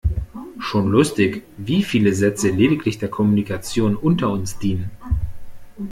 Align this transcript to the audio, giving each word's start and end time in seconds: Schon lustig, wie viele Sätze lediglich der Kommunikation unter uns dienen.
Schon 0.57 0.87
lustig, 0.87 1.43
wie 1.57 1.83
viele 1.83 2.15
Sätze 2.15 2.49
lediglich 2.49 2.97
der 2.97 3.09
Kommunikation 3.11 3.95
unter 3.95 4.31
uns 4.31 4.57
dienen. 4.57 4.89